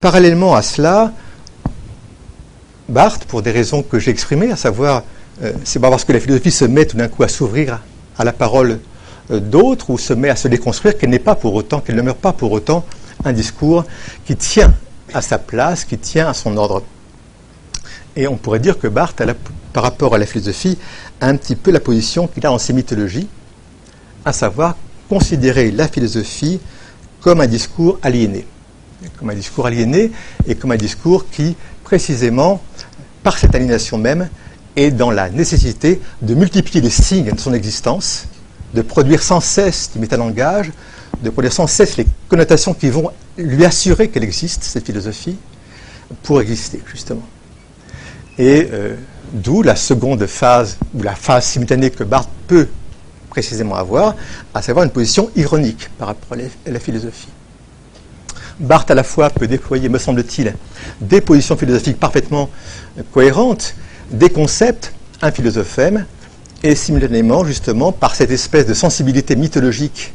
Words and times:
Parallèlement 0.00 0.54
à 0.54 0.62
cela, 0.62 1.12
Barthes, 2.88 3.24
pour 3.24 3.42
des 3.42 3.50
raisons 3.50 3.82
que 3.82 3.98
j'ai 3.98 4.12
exprimées, 4.12 4.52
à 4.52 4.54
savoir, 4.54 5.02
euh, 5.42 5.52
c'est 5.64 5.80
pas 5.80 5.90
parce 5.90 6.04
que 6.04 6.12
la 6.12 6.20
philosophie 6.20 6.52
se 6.52 6.64
met 6.64 6.86
tout 6.86 6.96
d'un 6.96 7.08
coup 7.08 7.24
à 7.24 7.28
s'ouvrir 7.28 7.80
à 8.16 8.22
la 8.22 8.32
parole 8.32 8.78
euh, 9.32 9.40
d'autres 9.40 9.90
ou 9.90 9.98
se 9.98 10.12
met 10.12 10.28
à 10.28 10.36
se 10.36 10.46
déconstruire 10.46 10.96
qu'elle 10.96 11.10
n'est 11.10 11.18
pas 11.18 11.34
pour 11.34 11.52
autant, 11.52 11.80
qu'elle 11.80 11.96
ne 11.96 12.02
meurt 12.02 12.18
pas 12.18 12.32
pour 12.32 12.52
autant 12.52 12.86
un 13.24 13.32
discours 13.32 13.86
qui 14.24 14.36
tient 14.36 14.72
à 15.12 15.20
sa 15.20 15.36
place, 15.36 15.84
qui 15.84 15.98
tient 15.98 16.28
à 16.28 16.32
son 16.32 16.56
ordre. 16.56 16.84
Et 18.14 18.28
on 18.28 18.36
pourrait 18.36 18.60
dire 18.60 18.78
que 18.78 18.86
Barthes, 18.86 19.20
par 19.72 19.82
rapport 19.82 20.14
à 20.14 20.18
la 20.18 20.26
philosophie, 20.26 20.78
a 21.20 21.26
un 21.26 21.34
petit 21.34 21.56
peu 21.56 21.72
la 21.72 21.80
position 21.80 22.28
qu'il 22.28 22.46
a 22.46 22.50
dans 22.50 22.58
ses 22.58 22.72
mythologies, 22.72 23.26
à 24.24 24.32
savoir 24.32 24.76
considérer 25.08 25.72
la 25.72 25.88
philosophie 25.88 26.60
comme 27.20 27.40
un 27.40 27.48
discours 27.48 27.98
aliéné. 28.00 28.46
Comme 29.18 29.30
un 29.30 29.34
discours 29.34 29.66
aliéné 29.66 30.10
et 30.46 30.54
comme 30.54 30.72
un 30.72 30.76
discours 30.76 31.28
qui, 31.30 31.56
précisément, 31.84 32.60
par 33.22 33.38
cette 33.38 33.54
aliénation 33.54 33.98
même, 33.98 34.28
est 34.76 34.90
dans 34.90 35.10
la 35.10 35.28
nécessité 35.28 36.00
de 36.22 36.34
multiplier 36.34 36.80
les 36.80 36.90
signes 36.90 37.30
de 37.30 37.38
son 37.38 37.52
existence, 37.54 38.26
de 38.74 38.82
produire 38.82 39.22
sans 39.22 39.40
cesse 39.40 39.90
du 39.92 39.98
métalangage, 39.98 40.70
de 41.22 41.30
produire 41.30 41.52
sans 41.52 41.66
cesse 41.66 41.96
les 41.96 42.06
connotations 42.28 42.74
qui 42.74 42.90
vont 42.90 43.10
lui 43.36 43.64
assurer 43.64 44.08
qu'elle 44.08 44.24
existe, 44.24 44.62
cette 44.64 44.86
philosophie, 44.86 45.36
pour 46.22 46.40
exister, 46.40 46.80
justement. 46.90 47.26
Et 48.38 48.68
euh, 48.72 48.96
d'où 49.32 49.62
la 49.62 49.76
seconde 49.76 50.26
phase, 50.26 50.76
ou 50.94 51.02
la 51.02 51.14
phase 51.14 51.46
simultanée 51.46 51.90
que 51.90 52.04
Barthes 52.04 52.30
peut 52.46 52.68
précisément 53.30 53.74
avoir, 53.74 54.16
à 54.54 54.62
savoir 54.62 54.84
une 54.84 54.90
position 54.90 55.30
ironique 55.36 55.88
par 55.98 56.08
rapport 56.08 56.36
à 56.36 56.70
la 56.70 56.80
philosophie. 56.80 57.28
Barthes 58.60 58.90
à 58.90 58.94
la 58.94 59.04
fois 59.04 59.30
peut 59.30 59.46
déployer, 59.46 59.88
me 59.88 59.98
semble-t-il, 59.98 60.54
des 61.00 61.20
positions 61.20 61.56
philosophiques 61.56 62.00
parfaitement 62.00 62.50
cohérentes, 63.12 63.74
des 64.10 64.30
concepts, 64.30 64.92
un 65.22 65.30
philosophème, 65.30 66.06
et 66.62 66.74
simultanément, 66.74 67.44
justement, 67.44 67.92
par 67.92 68.14
cette 68.16 68.30
espèce 68.30 68.66
de 68.66 68.74
sensibilité 68.74 69.36
mythologique 69.36 70.12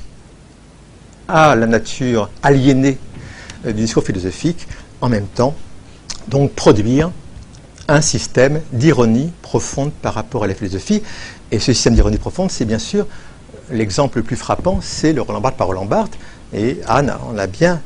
à 1.28 1.56
la 1.56 1.68
nature 1.68 2.30
aliénée 2.42 2.98
euh, 3.66 3.72
du 3.72 3.81
discours 3.81 4.03
philosophique, 4.03 4.68
en 5.00 5.09
même 5.09 5.28
temps, 5.28 5.56
donc 6.28 6.52
produire 6.52 7.12
un 7.88 8.02
système 8.02 8.62
d'ironie 8.72 9.31
profonde 9.42 9.92
par 9.92 10.14
rapport 10.14 10.44
à 10.44 10.48
la 10.48 10.53
philosophie. 10.53 11.02
Et 11.52 11.59
ce 11.59 11.73
système 11.73 11.96
d'ironie 11.96 12.18
profonde, 12.18 12.52
c'est 12.52 12.66
bien 12.66 12.80
sûr 12.80 13.08
l'exemple 13.72 14.18
le 14.18 14.23
plus 14.23 14.36
frappant, 14.36 14.80
c'est 14.81 15.14
le 15.14 15.22
Roland 15.22 15.42
Barthes 15.42 15.58
par 15.58 15.68
Roland 15.68 15.86
Barthes. 15.86 16.18
Et 16.53 16.80
Anne 16.88 17.14
on 17.30 17.38
a 17.38 17.48
bien, 17.48 17.81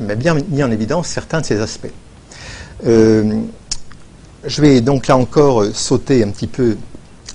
bien 0.00 0.34
mis 0.34 0.62
en 0.62 0.70
évidence 0.70 1.08
certains 1.08 1.40
de 1.40 1.46
ces 1.46 1.60
aspects. 1.60 1.92
Euh, 2.86 3.40
je 4.44 4.60
vais 4.60 4.80
donc 4.80 5.06
là 5.06 5.16
encore 5.16 5.64
sauter 5.72 6.24
un 6.24 6.30
petit 6.30 6.46
peu 6.46 6.76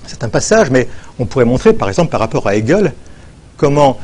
certains 0.06 0.28
passages, 0.28 0.70
mais 0.70 0.88
on 1.18 1.26
pourrait 1.26 1.44
montrer, 1.44 1.72
par 1.72 1.88
exemple, 1.88 2.10
par 2.10 2.20
rapport 2.20 2.46
à 2.46 2.56
Hegel, 2.56 2.92
comment 3.56 3.98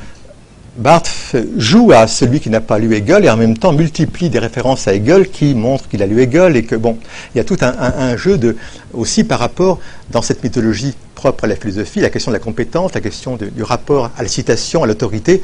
Barthes 0.77 1.37
joue 1.57 1.93
à 1.93 2.09
celui 2.09 2.41
qui 2.41 2.51
n'a 2.51 2.61
pas 2.61 2.81
lu 2.81 2.95
Hegel 2.97 3.25
et 3.25 3.31
en 3.31 3.37
même 3.37 3.57
temps 3.57 3.73
multiplie 3.73 4.29
des 4.29 4.41
références 4.41 4.89
à 4.89 4.95
Hegel 4.95 5.29
qui 5.29 5.55
montrent 5.55 5.89
qu'il 5.89 6.03
a 6.03 6.07
lu 6.07 6.21
Hegel 6.21 6.57
et 6.57 6.65
que, 6.65 6.75
bon, 6.75 6.99
il 7.33 7.39
y 7.39 7.41
a 7.41 7.45
tout 7.45 7.57
un, 7.61 8.17
jeu 8.17 8.39
de, 8.39 8.57
aussi 8.93 9.23
par 9.23 9.39
rapport, 9.39 9.79
dans 10.11 10.21
cette 10.21 10.43
mythologie 10.43 10.95
propre 11.15 11.45
à 11.45 11.47
la 11.47 11.55
philosophie, 11.55 12.01
la 12.01 12.11
question 12.11 12.33
de 12.33 12.37
la 12.37 12.41
compétence, 12.43 12.93
la 12.93 13.01
question 13.01 13.37
du 13.37 13.63
rapport 13.63 14.11
à 14.19 14.23
la 14.23 14.29
citation, 14.29 14.83
à 14.83 14.87
l'autorité, 14.89 15.43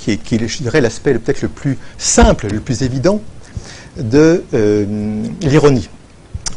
qui 0.00 0.12
est, 0.12 0.80
l'aspect 0.80 1.14
peut-être 1.14 1.42
le 1.42 1.48
plus 1.48 1.78
simple, 1.96 2.48
le 2.48 2.58
plus 2.58 2.82
évident 2.82 3.20
de 3.98 4.42
euh, 4.52 5.22
l'ironie. 5.42 5.88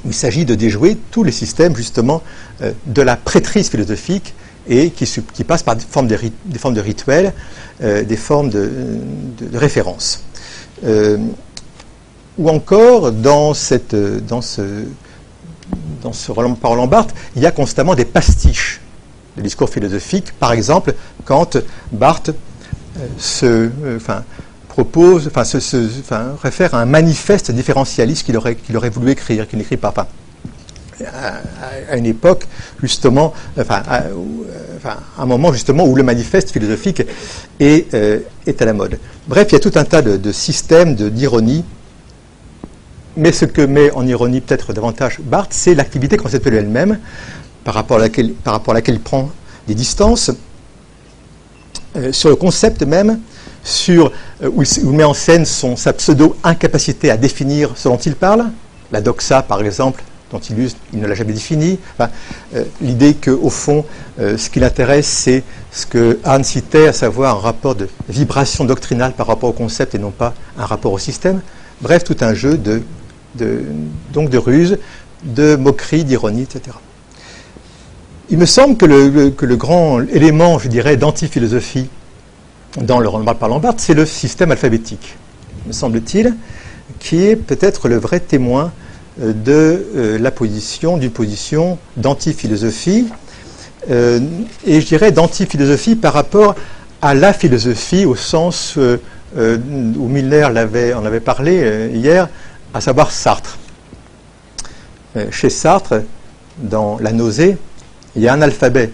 Il 0.03 0.13
s'agit 0.13 0.45
de 0.45 0.55
déjouer 0.55 0.97
tous 1.11 1.23
les 1.23 1.31
systèmes, 1.31 1.75
justement, 1.75 2.23
euh, 2.61 2.71
de 2.87 3.01
la 3.03 3.17
prêtrise 3.17 3.69
philosophique 3.69 4.33
et 4.67 4.89
qui, 4.89 5.05
qui 5.33 5.43
passent 5.43 5.63
par 5.63 5.75
des 5.75 5.85
formes 5.85 6.07
de, 6.07 6.79
rituels, 6.81 7.33
euh, 7.81 8.03
des 8.03 8.17
formes 8.17 8.49
de, 8.49 8.69
de, 9.39 9.57
référence. 9.57 10.23
Euh, 10.85 11.17
ou 12.37 12.49
encore, 12.49 13.11
dans, 13.11 13.53
ce, 13.53 13.79
dans 16.01 16.87
Barthes, 16.87 17.15
il 17.35 17.41
y 17.41 17.45
a 17.45 17.51
constamment 17.51 17.95
des 17.95 18.05
pastiches 18.05 18.81
de 19.37 19.41
discours 19.41 19.69
philosophiques. 19.69 20.33
Par 20.33 20.51
exemple, 20.51 20.93
quand 21.23 21.57
Barthes 21.91 22.31
se, 23.17 23.69
enfin, 23.95 24.23
propose, 24.75 25.29
se, 25.43 25.77
réfère 26.41 26.75
à 26.75 26.81
un 26.81 26.85
manifeste 26.85 27.51
différentialiste 27.51 28.25
qu'il 28.25 28.37
aurait, 28.37 28.89
voulu 28.89 29.11
écrire, 29.11 29.47
qu'il 29.47 29.59
n'écrit 29.59 29.77
pas. 29.77 29.93
À, 31.03 31.97
une 31.97 32.05
époque, 32.05 32.45
justement, 32.81 33.33
enfin 33.59 33.83
à, 33.87 34.03
un 35.17 35.25
moment 35.25 35.51
justement 35.51 35.85
où 35.85 35.95
le 35.95 36.03
manifeste 36.03 36.51
philosophique 36.51 37.03
est, 37.59 37.93
euh, 37.93 38.19
est 38.45 38.61
à 38.61 38.65
la 38.65 38.73
mode. 38.73 38.99
Bref, 39.27 39.47
il 39.49 39.53
y 39.53 39.55
a 39.55 39.59
tout 39.59 39.71
un 39.75 39.83
tas 39.83 40.01
de, 40.01 40.31
systèmes 40.31 40.95
d'ironie, 40.95 41.63
mais 43.17 43.31
ce 43.31 43.45
que 43.45 43.61
met 43.61 43.91
en 43.91 44.05
ironie 44.05 44.41
peut-être 44.41 44.73
davantage 44.73 45.19
Barthes, 45.21 45.53
c'est 45.53 45.73
l'activité 45.73 46.17
conceptuelle 46.17 46.55
elle-même, 46.55 46.99
par, 47.63 47.73
rapport 47.73 47.97
à 47.97 48.01
laquelle, 48.01 48.33
par 48.33 48.53
rapport 48.53 48.73
à 48.73 48.75
laquelle 48.75 48.95
il 48.95 49.01
prend 49.01 49.31
des 49.67 49.73
distances, 49.73 50.31
euh, 51.95 52.11
sur 52.11 52.29
le 52.29 52.35
concept 52.35 52.83
même 52.83 53.19
sur, 53.63 54.11
euh, 54.43 54.49
où, 54.53 54.63
il, 54.63 54.89
met 54.91 55.03
en 55.03 55.13
scène 55.13 55.45
son, 55.45 55.75
sa 55.75 55.93
pseudo-incapacité 55.93 57.09
à 57.09 57.17
définir 57.17 57.71
ce 57.75 57.87
dont 57.87 57.97
il 57.97 58.15
parle, 58.15 58.45
la 58.91 59.01
doxa 59.01 59.41
par 59.41 59.61
exemple, 59.61 60.03
dont 60.31 60.39
il, 60.39 60.99
ne 60.99 61.07
l'a 61.07 61.15
jamais 61.15 61.33
défini. 61.33 61.79
Euh, 61.99 62.63
L'idée 62.81 63.13
qu'au 63.13 63.49
fond, 63.49 63.85
euh, 64.19 64.37
ce 64.37 64.49
qui 64.49 64.59
l'intéresse, 64.59 65.07
c'est 65.07 65.43
ce 65.71 65.85
que 65.85 66.19
Anne 66.23 66.43
citait, 66.43 66.87
à 66.87 66.93
savoir 66.93 67.37
un 67.37 67.39
rapport 67.39 67.75
de 67.75 67.87
vibration 68.09 68.65
doctrinale 68.65 69.13
par 69.13 69.27
rapport 69.27 69.49
au 69.49 69.53
concept 69.53 69.95
et 69.95 69.99
non 69.99 70.11
pas 70.11 70.33
un 70.57 70.65
rapport 70.65 70.93
au 70.93 70.99
système. 70.99 71.41
Bref, 71.81 72.03
tout 72.03 72.17
un 72.21 72.33
jeu 72.33 72.57
de, 72.57 72.81
donc 74.13 74.29
de 74.29 74.37
ruse, 74.37 74.77
de 75.23 75.55
moquerie, 75.55 76.03
d'ironie, 76.03 76.43
etc. 76.43 76.77
Il 78.29 78.37
me 78.37 78.45
semble 78.45 78.77
que 78.77 78.85
le, 78.85 79.55
grand 79.55 80.01
élément, 80.01 80.57
je 80.57 80.67
dirais, 80.67 80.97
d'antiphilosophie 80.97 81.89
dans 82.81 82.99
le 82.99 83.07
Roland 83.07 83.35
par 83.35 83.49
Lombard, 83.49 83.75
c'est 83.77 83.93
le 83.93 84.05
système 84.05 84.51
alphabétique, 84.51 85.15
me 85.67 85.71
semble-t-il, 85.71 86.35
qui 86.99 87.23
est 87.23 87.35
peut-être 87.35 87.87
le 87.87 87.97
vrai 87.97 88.19
témoin 88.19 88.71
de 89.17 89.85
euh, 89.95 90.17
la 90.19 90.31
position, 90.31 90.97
d'une 90.97 91.11
position 91.11 91.77
d'antiphilosophie, 91.97 93.07
euh, 93.89 94.19
et 94.65 94.81
je 94.81 94.85
dirais 94.87 95.11
d'antiphilosophie 95.11 95.95
par 95.95 96.13
rapport 96.13 96.55
à 97.01 97.13
la 97.13 97.33
philosophie 97.33 98.05
au 98.05 98.15
sens 98.15 98.77
où 98.77 100.07
Miller 100.07 100.51
l'avait, 100.51 100.93
en 100.93 101.05
avait 101.05 101.19
parlé 101.19 101.89
hier, 101.93 102.29
à 102.73 102.81
savoir 102.81 103.11
Sartre. 103.11 103.57
chez 105.29 105.49
Sartre, 105.49 106.01
dans 106.57 106.97
La 106.99 107.11
nausée, 107.11 107.57
il 108.15 108.21
y 108.21 108.27
a 108.27 108.33
un 108.33 108.41
alphabet, 108.41 108.91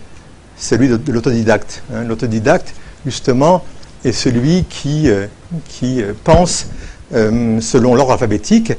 celui 0.58 0.90
de, 0.90 1.12
l'autodidacte. 1.12 1.84
Hein. 1.94 2.04
L'autodidacte, 2.04 2.74
justement, 3.06 3.64
est 4.04 4.12
celui 4.12 4.66
qui, 4.66 5.10
euh, 5.10 5.28
qui 5.68 6.02
euh, 6.02 6.14
pense 6.24 6.68
euh, 7.14 7.60
selon 7.62 7.94
l'ordre 7.96 8.14
alphabétique. 8.14 8.74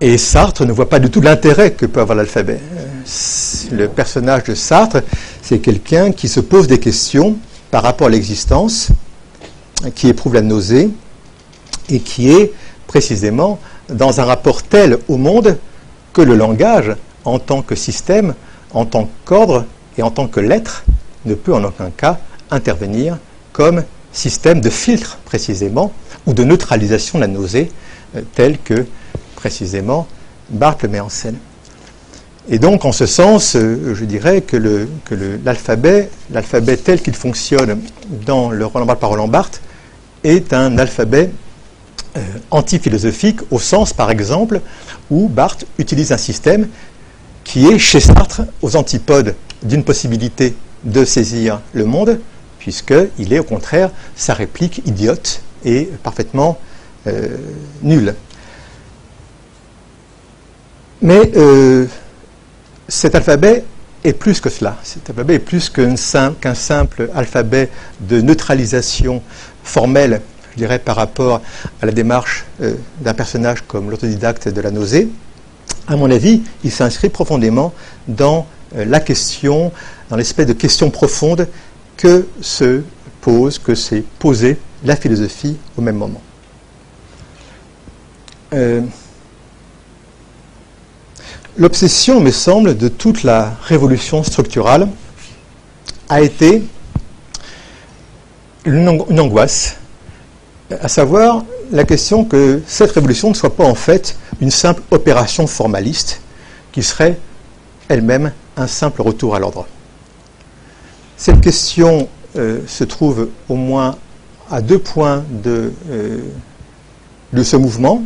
Et 0.00 0.16
Sartre 0.16 0.64
ne 0.64 0.72
voit 0.72 0.88
pas 0.88 1.00
du 1.00 1.10
tout 1.10 1.20
l'intérêt 1.20 1.72
que 1.72 1.84
peut 1.84 2.00
avoir 2.00 2.16
l'alphabet. 2.16 2.60
Le 3.72 3.88
personnage 3.88 4.44
de 4.44 4.54
Sartre, 4.54 5.02
c'est 5.42 5.58
quelqu'un 5.58 6.12
qui 6.12 6.28
se 6.28 6.38
pose 6.38 6.68
des 6.68 6.78
questions 6.78 7.36
par 7.72 7.82
rapport 7.82 8.06
à 8.06 8.10
l'existence, 8.10 8.90
qui 9.96 10.08
éprouve 10.08 10.34
la 10.34 10.42
nausée, 10.42 10.90
et 11.88 11.98
qui 11.98 12.30
est 12.30 12.52
précisément 12.86 13.58
dans 13.88 14.20
un 14.20 14.24
rapport 14.24 14.62
tel 14.62 14.98
au 15.08 15.16
monde 15.16 15.58
que 16.12 16.20
le 16.20 16.36
langage, 16.36 16.94
en 17.24 17.40
tant 17.40 17.62
que 17.62 17.74
système, 17.74 18.34
en 18.72 18.84
tant 18.84 19.08
qu'ordre 19.24 19.64
et 19.96 20.02
en 20.02 20.10
tant 20.10 20.28
que 20.28 20.38
lettre, 20.38 20.84
ne 21.24 21.34
peut 21.34 21.54
en 21.54 21.64
aucun 21.64 21.90
cas 21.90 22.18
intervenir 22.50 23.18
comme 23.52 23.82
système 24.12 24.60
de 24.60 24.70
filtre 24.70 25.18
précisément, 25.24 25.92
ou 26.26 26.34
de 26.34 26.44
neutralisation 26.44 27.18
de 27.18 27.22
la 27.22 27.28
nausée, 27.28 27.72
euh, 28.16 28.22
tel 28.34 28.58
que 28.58 28.86
précisément 29.38 30.08
Barthes 30.50 30.82
le 30.82 30.88
met 30.88 31.00
en 31.00 31.08
scène. 31.08 31.38
Et 32.50 32.58
donc, 32.58 32.84
en 32.84 32.92
ce 32.92 33.06
sens, 33.06 33.54
euh, 33.54 33.94
je 33.94 34.04
dirais 34.04 34.40
que 34.40 34.56
l'alphabet, 35.44 36.10
l'alphabet 36.32 36.76
tel 36.76 37.00
qu'il 37.00 37.14
fonctionne 37.14 37.80
dans 38.26 38.50
le 38.50 38.66
Roland 38.66 38.86
Barthes 38.86 39.00
par 39.00 39.10
Roland 39.10 39.28
Barthes, 39.28 39.60
est 40.24 40.52
un 40.52 40.76
alphabet 40.78 41.30
euh, 42.16 42.20
antiphilosophique, 42.50 43.40
au 43.50 43.60
sens, 43.60 43.92
par 43.92 44.10
exemple, 44.10 44.60
où 45.10 45.28
Barthes 45.28 45.66
utilise 45.78 46.10
un 46.10 46.18
système 46.18 46.66
qui 47.44 47.66
est, 47.66 47.78
chez 47.78 48.00
Sartre, 48.00 48.42
aux 48.60 48.74
antipodes 48.76 49.36
d'une 49.62 49.84
possibilité 49.84 50.56
de 50.84 51.04
saisir 51.04 51.60
le 51.74 51.84
monde, 51.84 52.18
puisqu'il 52.58 53.32
est 53.32 53.38
au 53.38 53.44
contraire 53.44 53.90
sa 54.16 54.34
réplique 54.34 54.82
idiote 54.84 55.42
et 55.64 55.88
parfaitement 56.02 56.58
euh, 57.06 57.36
nulle. 57.82 58.14
Mais 61.00 61.30
euh, 61.36 61.86
cet 62.88 63.14
alphabet 63.14 63.64
est 64.02 64.12
plus 64.12 64.40
que 64.40 64.50
cela. 64.50 64.76
Cet 64.82 65.08
alphabet 65.10 65.34
est 65.34 65.38
plus 65.38 65.70
qu'un 65.70 65.96
simple, 65.96 67.10
alphabet 67.14 67.68
de 68.00 68.20
neutralisation 68.20 69.22
formelle, 69.62 70.22
je 70.52 70.58
dirais, 70.58 70.78
par 70.78 70.96
rapport 70.96 71.40
à 71.80 71.86
la 71.86 71.92
démarche 71.92 72.44
euh, 72.60 72.74
d'un 73.00 73.14
personnage 73.14 73.62
comme 73.66 73.90
l'autodidacte 73.90 74.48
de 74.48 74.60
la 74.60 74.70
nausée. 74.70 75.08
À 75.86 75.96
mon 75.96 76.10
avis, 76.10 76.42
il 76.64 76.72
s'inscrit 76.72 77.10
profondément 77.10 77.72
dans 78.08 78.46
euh, 78.76 78.84
la 78.84 79.00
question, 79.00 79.72
dans 80.10 80.16
l'espèce 80.16 80.46
de 80.46 80.52
question 80.52 80.90
profonde 80.90 81.46
que 81.96 82.26
se 82.40 82.82
pose, 83.20 83.58
que 83.58 83.74
s'est 83.74 84.04
posée 84.18 84.58
la 84.84 84.96
philosophie 84.96 85.56
au 85.76 85.82
même 85.82 85.96
moment. 85.96 86.22
L'obsession, 91.58 92.20
me 92.20 92.30
semble, 92.30 92.76
de 92.76 92.88
toute 92.88 93.24
la 93.24 93.52
révolution 93.62 94.22
structurale 94.22 94.88
a 96.08 96.22
été 96.22 96.62
une, 98.64 98.88
angoisse, 98.88 99.76
à 100.70 100.88
savoir 100.88 101.44
la 101.70 101.84
question 101.84 102.24
que 102.24 102.62
cette 102.66 102.92
révolution 102.92 103.30
ne 103.30 103.34
soit 103.34 103.54
pas 103.54 103.64
en 103.64 103.74
fait 103.74 104.16
une 104.40 104.50
simple 104.50 104.82
opération 104.90 105.46
formaliste 105.46 106.20
qui 106.72 106.82
serait 106.82 107.18
elle-même 107.88 108.32
un 108.56 108.66
simple 108.66 109.02
retour 109.02 109.34
à 109.34 109.38
l'ordre. 109.38 109.66
Cette 111.16 111.40
question 111.40 112.08
euh, 112.36 112.60
se 112.66 112.84
trouve 112.84 113.28
au 113.48 113.56
moins 113.56 113.96
à 114.50 114.60
deux 114.60 114.78
points 114.78 115.24
de, 115.42 115.72
euh, 115.90 116.18
de 117.32 117.42
ce 117.42 117.56
mouvement. 117.56 118.02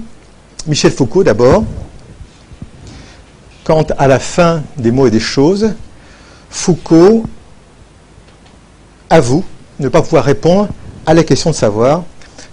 Michel 0.67 0.93
Foucault 0.93 1.25
d'abord. 1.25 1.65
Quant 3.65 3.87
à 3.97 4.09
la 4.09 4.19
fin 4.19 4.63
des 4.77 4.91
mots 4.91 5.07
et 5.07 5.11
des 5.11 5.21
choses, 5.21 5.75
Foucault 6.51 7.25
avoue 9.09 9.45
ne 9.79 9.89
pas 9.89 10.03
pouvoir 10.03 10.25
répondre 10.25 10.69
à 11.07 11.15
la 11.15 11.23
question 11.23 11.51
de 11.51 11.55
savoir 11.55 12.03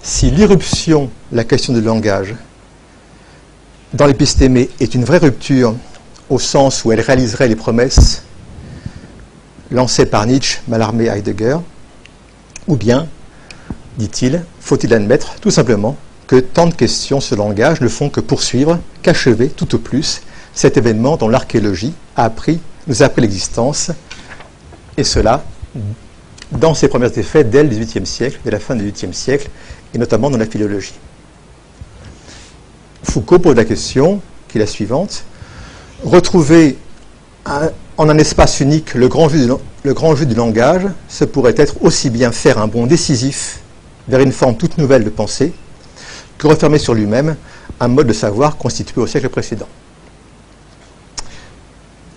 si 0.04 0.30
l'irruption, 0.30 1.10
la 1.32 1.44
question 1.44 1.74
du 1.74 1.82
langage, 1.82 2.36
dans 3.94 4.06
l'épistémé 4.06 4.70
est 4.80 4.94
une 4.94 5.04
vraie 5.04 5.18
rupture 5.18 5.76
au 6.30 6.38
sens 6.38 6.86
où 6.86 6.92
elle 6.92 7.02
réaliserait 7.02 7.48
les 7.48 7.56
promesses 7.56 8.24
lancées 9.72 10.06
par 10.06 10.26
Nietzsche, 10.26 10.60
Mallarmé, 10.68 11.08
Heidegger, 11.08 11.58
ou 12.68 12.76
bien, 12.76 13.08
dit-il, 13.98 14.44
faut-il 14.60 14.94
admettre 14.94 15.36
tout 15.42 15.52
simplement 15.52 15.98
que 16.28 16.36
tant 16.36 16.68
de 16.68 16.74
questions 16.74 17.20
sur 17.20 17.36
le 17.36 17.42
langage 17.42 17.82
ne 17.82 17.88
font 17.88 18.10
que 18.10 18.20
poursuivre, 18.20 18.80
qu'achever 19.02 19.50
tout 19.50 19.74
au 19.74 19.80
plus 19.80 20.22
cet 20.54 20.78
événement 20.78 21.18
dont 21.18 21.28
l'archéologie 21.30 21.94
a 22.16 22.26
appris, 22.26 22.60
nous 22.88 23.02
a 23.04 23.06
appris 23.06 23.22
l'existence, 23.22 23.92
et 24.98 25.04
cela 25.04 25.44
dans 26.52 26.74
ses 26.74 26.88
premiers 26.88 27.18
effets 27.18 27.44
dès 27.44 27.64
le 27.64 27.70
XVIIIe 27.70 28.06
siècle, 28.06 28.40
dès 28.44 28.52
la 28.52 28.60
fin 28.60 28.76
du 28.76 28.92
XVIIIe 28.92 29.14
siècle, 29.14 29.50
et 29.94 29.98
notamment 29.98 30.30
dans 30.30 30.38
la 30.38 30.46
philologie. 30.46 30.94
Foucault 33.04 33.40
pose 33.40 33.56
la 33.56 33.66
question, 33.66 34.22
qui 34.48 34.58
est 34.58 34.62
la 34.62 34.68
suivante, 34.68 35.24
retrouver 36.04 36.78
en 37.46 38.10
un 38.10 38.18
espace 38.18 38.60
unique 38.60 38.94
le 38.94 39.08
grand, 39.08 39.30
le 39.84 39.94
grand 39.94 40.16
jeu 40.16 40.26
du 40.26 40.36
langage, 40.36 40.88
ce 41.08 41.26
pourrait 41.26 41.56
être 41.58 41.84
aussi 41.84 42.10
bien 42.10 42.32
faire 42.32 42.58
un 42.58 42.68
bond 42.68 42.86
décisif 42.86 43.60
vers 44.08 44.20
une 44.20 44.32
forme 44.32 44.58
toute 44.58 44.78
nouvelle 44.78 45.04
de 45.04 45.10
pensée 45.10 45.54
que 46.38 46.48
refermer 46.48 46.80
sur 46.80 46.94
lui-même 46.94 47.36
un 47.80 47.88
mode 47.88 48.08
de 48.08 48.14
savoir 48.14 48.58
constitué 48.58 49.02
au 49.02 49.08
siècle 49.08 49.30
précédent. 49.30 49.68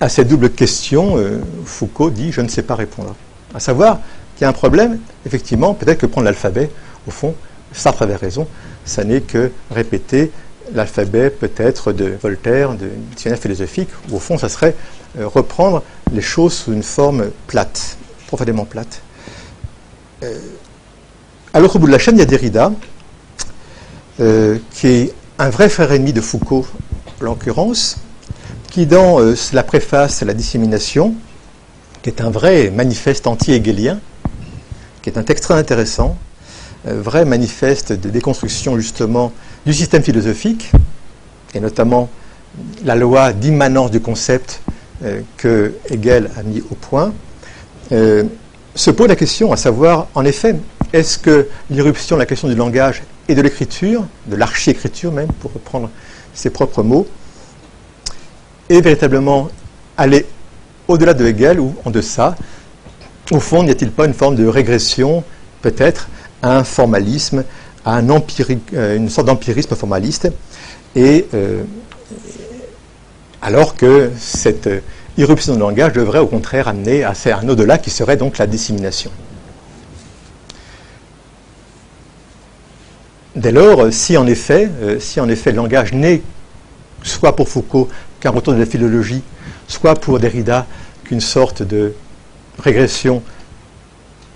À 0.03 0.09
cette 0.09 0.27
double 0.27 0.51
question, 0.51 1.17
euh, 1.17 1.39
Foucault 1.65 2.11
dit 2.11 2.33
Je 2.33 2.41
ne 2.41 2.49
sais 2.49 2.65
pas 2.65 2.75
répondre. 2.75 3.15
À 3.55 3.61
savoir 3.61 4.01
qu'il 4.35 4.43
y 4.43 4.47
a 4.47 4.49
un 4.49 4.53
problème, 4.53 4.99
effectivement, 5.25 5.75
peut-être 5.75 6.01
que 6.01 6.07
prendre 6.07 6.25
l'alphabet, 6.25 6.71
au 7.07 7.13
fond, 7.13 7.37
Sartre 7.73 8.03
avait 8.03 8.17
raison, 8.17 8.49
ça 8.85 9.05
n'est 9.05 9.21
que 9.21 9.53
répéter 9.71 10.33
l'alphabet 10.75 11.31
peut-être 11.31 11.93
de 11.93 12.15
Voltaire, 12.21 12.73
de 12.73 12.89
dictionnaire 13.11 13.39
philosophique, 13.39 13.91
où 14.11 14.17
au 14.17 14.19
fond, 14.19 14.39
ça 14.39 14.49
serait 14.49 14.75
euh, 15.21 15.29
reprendre 15.29 15.85
les 16.13 16.21
choses 16.21 16.55
sous 16.55 16.73
une 16.73 16.83
forme 16.83 17.31
plate, 17.47 17.97
profondément 18.27 18.65
plate. 18.65 19.03
Euh, 20.25 20.37
à 21.55 21.61
l'autre 21.61 21.79
bout 21.79 21.87
de 21.87 21.93
la 21.93 22.01
chaîne, 22.01 22.17
il 22.17 22.19
y 22.19 22.23
a 22.23 22.27
Derrida, 22.27 22.73
qui 24.19 24.87
est 24.89 25.15
un 25.39 25.51
vrai 25.51 25.69
frère 25.69 25.93
ennemi 25.93 26.13
de 26.13 26.21
Foucault, 26.21 26.67
en 27.21 27.25
l'occurrence, 27.25 28.02
qui 28.73 28.87
dans 28.87 29.19
la 29.53 29.63
préface 29.63 30.23
La 30.23 30.33
dissémination, 30.33 31.15
qui 32.01 32.09
est 32.09 32.23
un 32.23 32.31
vrai 32.31 32.71
manifeste 32.71 33.27
anti-hegelien, 33.27 34.01
qui 35.03 35.11
est 35.11 35.19
un 35.19 35.23
texte 35.23 35.45
très 35.45 35.55
intéressant, 35.55 36.17
vrai 36.87 37.27
manifeste 37.27 37.93
de 37.93 38.09
déconstruction 38.09 38.79
justement 38.79 39.31
du 39.67 39.75
système 39.75 40.03
philosophique, 40.03 40.73
et 41.53 41.61
notamment 41.61 42.09
la 42.83 42.95
loi 42.95 43.35
d'immanence 43.35 43.91
du 43.91 44.01
concept 44.01 44.63
euh, 45.05 45.21
que 45.37 45.75
Hegel 45.91 46.31
a 46.39 46.43
mis 46.43 46.63
au 46.71 46.75
point, 46.75 47.13
euh, 47.93 48.25
se 48.75 48.91
pose 48.91 49.09
la 49.09 49.17
question 49.17 49.53
à 49.53 49.59
savoir, 49.59 50.07
en 50.15 50.25
effet, 50.25 50.57
est-ce 50.95 51.19
que 51.19 51.47
l'irruption 51.69 52.17
de 52.17 52.21
la 52.21 52.27
question 52.27 52.49
du 52.49 52.55
langage 52.55 53.03
et 53.29 53.35
de 53.35 53.43
l'écriture, 53.43 54.07
de 54.29 54.37
l'archi-écriture 54.37 55.13
même, 55.13 55.29
pour 55.41 55.53
reprendre 55.53 55.91
ses 56.33 56.49
propres 56.49 56.83
mots, 56.83 57.07
est 58.69 58.81
véritablement 58.81 59.49
allée 59.97 60.27
au-delà 60.89 61.15
de 61.15 61.25
Hegel 61.27 61.61
ou 61.61 61.75
en 61.85 61.91
deçà 61.91 62.37
Au 63.31 63.41
fond, 63.41 63.63
n'y 63.63 63.71
a-t-il 63.71 63.91
pas 63.91 64.07
une 64.07 64.15
forme 64.15 64.37
de 64.37 64.47
régression, 64.47 65.25
peut-être, 65.63 66.09
à 66.43 66.59
un 66.59 66.65
formalisme 66.65 67.45
à 67.85 67.99
euh, 67.99 68.97
une 68.97 69.09
sorte 69.09 69.27
d'empirisme 69.27 69.75
formaliste, 69.75 70.31
et 70.95 71.27
euh, 71.35 71.63
alors 73.41 73.75
que 73.75 74.11
cette 74.19 74.69
euh, 74.69 74.81
irruption 75.17 75.55
du 75.55 75.59
langage 75.59 75.93
devrait 75.93 76.21
au 76.21 76.27
contraire 76.27 76.69
amener 76.69 77.03
à 77.05 77.13
un 77.27 77.49
au-delà 77.49 77.79
qui 77.79 77.91
serait 77.91 78.17
donc 78.17 78.39
la 78.39 78.47
dissémination. 78.47 79.11
Dès 83.35 83.51
lors, 83.51 83.93
si 83.93 84.17
en 84.17 84.27
effet, 84.27 84.71
si 85.01 85.19
en 85.19 85.29
effet 85.29 85.53
le 85.53 85.57
langage 85.57 85.95
n'est 85.95 86.21
soit 87.03 87.35
pour 87.35 87.49
Foucault 87.49 87.89
qu'un 88.23 88.31
retour 88.31 88.55
de 88.55 88.61
la 88.61 88.67
philologie, 88.67 89.23
soit 89.67 89.95
pour 89.95 90.21
Derrida 90.21 90.67
qu'une 91.05 91.21
sorte 91.21 91.63
de 91.63 91.93
régression 92.61 93.21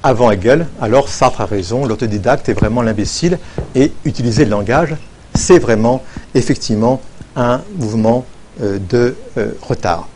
avant 0.02 0.30
Hegel, 0.30 0.66
alors 0.80 1.08
Sartre 1.08 1.40
a 1.40 1.46
raison, 1.46 1.86
l'autodidacte 1.86 2.48
est 2.48 2.52
vraiment 2.52 2.82
l'imbécile, 2.82 3.38
et 3.76 3.92
utiliser 4.04 4.44
le 4.44 4.50
langage, 4.50 4.96
c'est 5.34 5.60
vraiment 5.60 6.02
effectivement 6.34 7.00
un 7.36 7.60
mouvement 7.76 8.24
euh, 8.60 8.78
de 8.90 9.14
euh, 9.38 9.52
retard. 9.62 10.08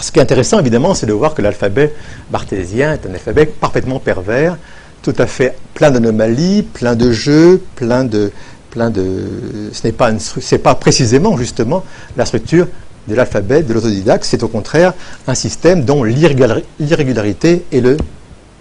Ce 0.00 0.12
qui 0.12 0.18
est 0.18 0.22
intéressant, 0.22 0.58
évidemment, 0.58 0.94
c'est 0.94 1.06
de 1.06 1.12
voir 1.12 1.34
que 1.34 1.40
l'alphabet 1.40 1.94
barthésien 2.30 2.92
est 2.92 3.06
un 3.06 3.14
alphabet 3.14 3.46
parfaitement 3.46 4.00
pervers, 4.00 4.58
tout 5.00 5.14
à 5.16 5.26
fait 5.26 5.56
plein 5.72 5.90
d'anomalies, 5.90 6.62
plein 6.62 6.96
de 6.96 7.12
jeux, 7.12 7.62
plein 7.76 8.04
de, 8.04 8.32
Ce 8.76 9.86
n'est 9.86 10.58
pas, 10.58 10.74
précisément 10.74 11.36
justement 11.36 11.84
la 12.16 12.26
structure 12.26 12.68
de 13.08 13.14
l'alphabet 13.14 13.62
de 13.62 13.72
l'autodidacte, 13.72 14.24
c'est 14.24 14.42
au 14.42 14.48
contraire 14.48 14.92
un 15.26 15.34
système 15.34 15.84
dont 15.84 16.04
l'irrégularité 16.04 17.64
est, 17.72 17.80
le, 17.80 17.96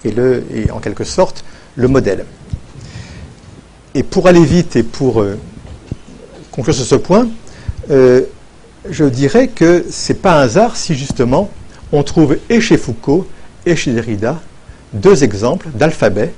le, 0.05 0.43
en 0.71 0.79
quelque 0.79 1.03
sorte 1.03 1.43
le 1.75 1.87
modèle. 1.87 2.25
Et 3.93 4.03
pour 4.03 4.27
aller 4.27 4.43
vite 4.43 4.75
et 4.75 4.83
pour 4.83 5.21
euh, 5.21 5.37
conclure 6.51 6.75
sur 6.75 6.85
ce 6.85 6.95
point, 6.95 7.27
euh, 7.89 8.21
je 8.89 9.05
dirais 9.05 9.47
que 9.47 9.85
ce 9.89 10.13
n'est 10.13 10.19
pas 10.19 10.39
un 10.39 10.41
hasard 10.43 10.75
si 10.75 10.95
justement 10.95 11.49
on 11.91 12.03
trouve 12.03 12.37
et 12.49 12.61
chez 12.61 12.77
Foucault 12.77 13.27
et 13.65 13.75
chez 13.75 13.93
Derrida 13.93 14.39
deux 14.93 15.23
exemples 15.23 15.67
d'alphabet 15.73 16.33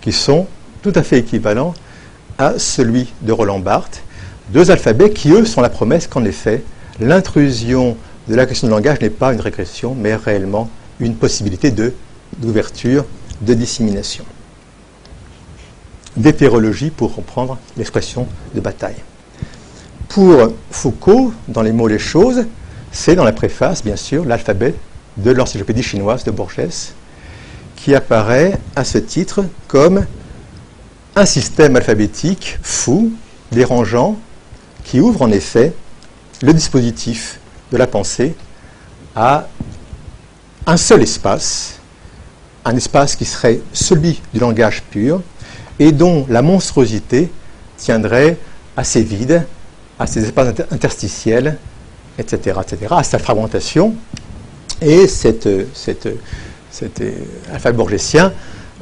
qui 0.00 0.12
sont 0.12 0.46
tout 0.82 0.92
à 0.94 1.02
fait 1.02 1.18
équivalents 1.18 1.74
à 2.40 2.58
celui 2.58 3.12
de 3.20 3.32
Roland 3.32 3.58
Barthes, 3.58 4.02
deux 4.48 4.70
alphabets 4.70 5.10
qui, 5.10 5.30
eux, 5.30 5.44
sont 5.44 5.60
la 5.60 5.68
promesse 5.68 6.06
qu'en 6.06 6.24
effet, 6.24 6.64
l'intrusion 6.98 7.96
de 8.28 8.34
la 8.34 8.46
question 8.46 8.66
du 8.66 8.72
langage 8.72 9.00
n'est 9.00 9.10
pas 9.10 9.34
une 9.34 9.40
régression, 9.40 9.94
mais 9.94 10.14
réellement 10.14 10.70
une 11.00 11.14
possibilité 11.14 11.70
d'ouverture, 12.38 13.04
de, 13.42 13.54
dissémination. 13.54 14.24
D'hétérologie, 16.16 16.90
pour 16.90 17.14
reprendre 17.14 17.58
l'expression 17.76 18.26
de 18.54 18.60
bataille. 18.60 19.02
Pour 20.08 20.52
Foucault, 20.70 21.32
dans 21.46 21.62
les 21.62 21.72
mots 21.72 21.88
les 21.88 21.98
choses, 21.98 22.46
c'est 22.90 23.14
dans 23.14 23.24
la 23.24 23.32
préface, 23.32 23.84
bien 23.84 23.96
sûr, 23.96 24.24
l'alphabet 24.24 24.74
de 25.18 25.30
l'encyclopédie 25.30 25.82
chinoise 25.82 26.24
de 26.24 26.30
Borges, 26.30 26.92
qui 27.76 27.94
apparaît 27.94 28.58
à 28.76 28.84
ce 28.84 28.98
titre 28.98 29.44
comme 29.68 30.06
un 31.20 31.26
système 31.26 31.76
alphabétique 31.76 32.58
fou, 32.62 33.12
dérangeant, 33.52 34.16
qui 34.84 35.00
ouvre 35.00 35.20
en 35.20 35.30
effet 35.30 35.74
le 36.40 36.54
dispositif 36.54 37.38
de 37.70 37.76
la 37.76 37.86
pensée 37.86 38.34
à 39.14 39.46
un 40.66 40.78
seul 40.78 41.02
espace, 41.02 41.78
un 42.64 42.74
espace 42.74 43.16
qui 43.16 43.26
serait 43.26 43.60
celui 43.74 44.22
du 44.32 44.40
langage 44.40 44.82
pur 44.90 45.20
et 45.78 45.92
dont 45.92 46.24
la 46.30 46.40
monstruosité 46.40 47.30
tiendrait 47.76 48.38
à 48.74 48.82
ses 48.82 49.02
vides, 49.02 49.44
à 49.98 50.06
ses 50.06 50.24
espaces 50.24 50.54
interstitiels, 50.70 51.58
etc., 52.18 52.60
etc., 52.62 52.94
à 52.96 53.02
sa 53.02 53.18
fragmentation. 53.18 53.94
Et 54.80 55.06
cette, 55.06 55.48
cette, 55.74 56.08
cet 56.70 57.02
alphabet 57.52 57.76
borgésien, 57.76 58.32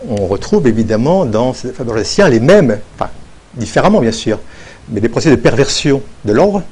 on 0.09 0.27
retrouve 0.27 0.67
évidemment 0.67 1.25
dans 1.25 1.53
alphabet 1.53 1.85
borgésien 1.85 2.29
les 2.29 2.41
mêmes, 2.41 2.79
enfin, 2.95 3.11
différemment 3.55 4.01
bien 4.01 4.13
sûr, 4.13 4.39
mais 4.89 5.01
des 5.01 5.09
procès 5.09 5.31
de 5.31 5.37
perversion 5.37 6.03
de 6.25 6.33
l'ordre 6.33 6.63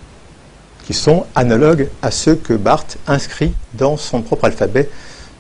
qui 0.87 0.95
sont 0.95 1.27
analogues 1.35 1.89
à 2.03 2.11
ceux 2.11 2.37
que 2.37 2.53
Barthes 2.53 2.99
inscrit 3.07 3.53
dans 3.75 3.97
son 3.97 4.23
propre 4.23 4.45
alphabet, 4.45 4.89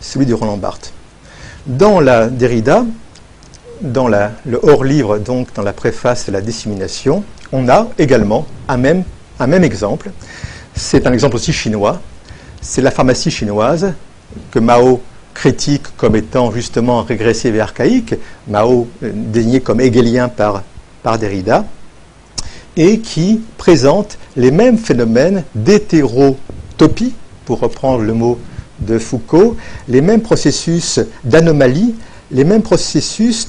celui 0.00 0.26
du 0.26 0.34
Roland 0.34 0.56
Barthes. 0.56 0.92
Dans 1.66 2.00
la 2.00 2.26
Derrida, 2.26 2.84
dans 3.80 4.08
le 4.08 4.60
hors-livre, 4.62 5.18
donc 5.18 5.52
dans 5.54 5.62
la 5.62 5.72
préface 5.72 6.28
et 6.28 6.32
la 6.32 6.40
dissémination, 6.40 7.22
on 7.52 7.68
a 7.68 7.88
également 7.98 8.46
un 8.68 8.76
même 8.76 9.04
exemple. 9.38 10.10
C'est 10.74 11.06
un 11.06 11.12
exemple 11.12 11.36
aussi 11.36 11.52
chinois. 11.52 12.00
C'est 12.60 12.82
la 12.82 12.90
pharmacie 12.90 13.30
chinoise 13.30 13.92
que 14.50 14.58
Mao 14.58 15.00
critique 15.36 15.84
comme 15.98 16.16
étant 16.16 16.50
justement 16.50 17.02
régressive 17.02 17.54
et 17.54 17.60
archaïque, 17.60 18.14
Mao 18.48 18.88
euh, 19.02 19.12
désigné 19.14 19.60
comme 19.60 19.80
hegelien 19.80 20.28
par, 20.28 20.62
par 21.02 21.18
Derrida, 21.18 21.66
et 22.76 23.00
qui 23.00 23.42
présente 23.58 24.18
les 24.36 24.50
mêmes 24.50 24.78
phénomènes 24.78 25.44
d'hétérotopie, 25.54 27.14
pour 27.44 27.60
reprendre 27.60 28.02
le 28.02 28.12
mot 28.12 28.38
de 28.80 28.98
Foucault, 28.98 29.56
les 29.88 30.00
mêmes 30.00 30.22
processus 30.22 31.00
d'anomalie, 31.22 31.94
les 32.30 32.44
mêmes 32.44 32.62
processus 32.62 33.48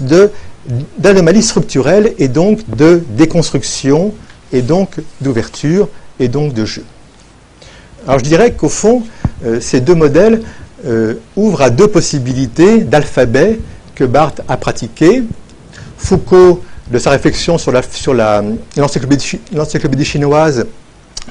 d'anomalie 1.00 1.42
structurelle 1.42 2.14
et 2.20 2.28
donc 2.28 2.60
de 2.76 3.02
déconstruction 3.18 4.14
et 4.54 4.62
donc 4.62 4.98
d'ouverture 5.22 5.90
et 6.20 6.28
donc 6.28 6.54
de 6.54 6.64
jeu. 6.64 6.84
Alors 8.06 8.20
je 8.20 8.24
dirais 8.24 8.52
qu'au 8.54 8.70
fond, 8.70 9.04
euh, 9.46 9.60
ces 9.60 9.82
deux 9.82 9.96
modèles 9.96 10.44
euh, 10.86 11.16
ouvrent 11.36 11.64
à 11.64 11.72
deux 11.72 11.88
possibilités 11.88 12.82
d'alphabet 12.82 13.60
que 13.96 14.04
Barthes 14.04 14.42
a 14.48 14.58
pratiqué. 14.58 15.24
Foucault 15.98 16.62
de 16.92 17.00
sa 17.00 17.10
réflexion 17.10 17.58
sur 17.58 17.72
l'encyclopédie 17.72 20.06
chinoise 20.06 20.68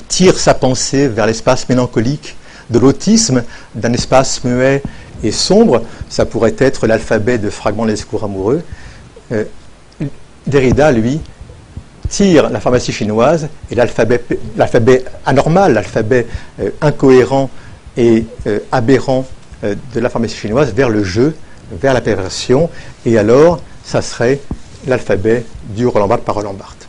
tire 0.09 0.37
sa 0.39 0.53
pensée 0.53 1.07
vers 1.07 1.27
l'espace 1.27 1.69
mélancolique 1.69 2.35
de 2.71 2.81
l'autisme, 2.81 3.45
d'un 3.77 3.93
espace 3.93 4.43
muet 4.43 4.83
et 5.23 5.31
sombre. 5.31 5.85
Ça 6.09 6.27
pourrait 6.27 6.57
être 6.59 6.89
l'alphabet 6.89 7.39
de 7.39 7.49
fragments 7.49 7.87
des 7.87 7.95
discours 7.95 8.25
amoureux. 8.25 8.65
Euh, 9.31 9.45
Derrida, 10.45 10.91
lui, 10.91 11.21
tire 12.09 12.51
la 12.51 12.59
pharmacie 12.59 12.93
chinoise 12.93 13.49
et 13.71 13.77
l'alphabet 13.77 15.05
anormal, 15.25 15.75
l'alphabet 15.75 16.27
euh, 16.61 16.71
incohérent 16.81 17.49
et 17.97 18.27
aberrant 18.73 19.25
de 19.63 20.01
la 20.01 20.11
pharmacie 20.11 20.37
chinoise 20.37 20.73
vers 20.73 20.89
le 20.89 21.03
jeu, 21.03 21.35
vers 21.73 21.95
la 21.95 22.01
perversion. 22.01 22.71
Et 23.05 23.19
alors, 23.19 23.61
ça 23.85 24.03
serait 24.03 24.41
l'alphabet 24.87 25.45
du 25.71 25.87
Roland 25.87 26.09
Barthes 26.09 26.25
par 26.25 26.35
Roland 26.35 26.55
Barthes. 26.55 26.86